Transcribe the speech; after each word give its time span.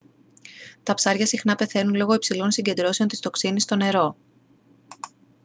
τα 0.83 0.93
ψάρια 0.93 1.25
συχνά 1.25 1.55
πεθαίνουν 1.55 1.95
λόγω 1.95 2.13
υψηλών 2.13 2.51
συγκεντρώσεων 2.51 3.09
της 3.09 3.19
τοξίνης 3.19 3.63
στο 3.63 3.75
νερό 3.75 4.15